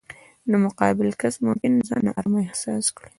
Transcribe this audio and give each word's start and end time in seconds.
نو 0.49 0.55
مقابل 0.65 1.07
کس 1.21 1.35
مو 1.41 1.49
ممکن 1.49 1.71
ځان 1.87 2.01
نا 2.05 2.11
ارامه 2.19 2.39
احساس 2.45 2.85
کړي. 2.95 3.09